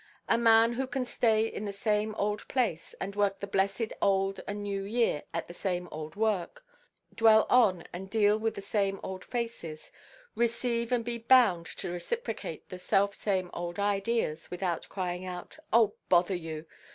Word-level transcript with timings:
A 0.27 0.35
man 0.35 0.73
who 0.73 0.87
can 0.87 1.05
stay 1.05 1.45
in 1.45 1.65
the 1.65 1.71
same 1.71 2.15
old 2.15 2.47
place, 2.47 2.95
and 2.99 3.15
work 3.15 3.39
the 3.39 3.45
blessed 3.45 3.93
old 4.01 4.39
and 4.47 4.63
new 4.63 4.81
year 4.81 5.21
at 5.31 5.47
the 5.47 5.53
same 5.53 5.87
old 5.91 6.15
work, 6.15 6.63
dwell 7.13 7.45
on 7.51 7.83
and 7.93 8.09
deal 8.09 8.39
with 8.39 8.55
the 8.55 8.63
same 8.63 8.99
old 9.03 9.23
faces, 9.23 9.91
receive 10.33 10.91
and 10.91 11.05
be 11.05 11.19
bound 11.19 11.67
to 11.67 11.91
reciprocate 11.91 12.67
the 12.69 12.79
self–same 12.79 13.51
old 13.53 13.77
ideas, 13.77 14.49
without 14.49 14.89
crying 14.89 15.23
out, 15.23 15.59
"Oh 15.71 15.93
bother 16.09 16.33
you!" 16.35 16.65